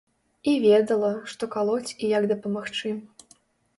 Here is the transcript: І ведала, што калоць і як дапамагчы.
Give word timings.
І 0.53 0.53
ведала, 0.63 1.11
што 1.33 1.43
калоць 1.57 1.93
і 2.03 2.13
як 2.17 2.23
дапамагчы. 2.35 2.95